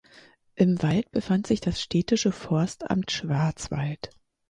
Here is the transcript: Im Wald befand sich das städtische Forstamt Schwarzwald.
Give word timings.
Im 0.55 0.81
Wald 0.81 1.11
befand 1.11 1.45
sich 1.45 1.61
das 1.61 1.79
städtische 1.79 2.31
Forstamt 2.31 3.11
Schwarzwald. 3.11 4.09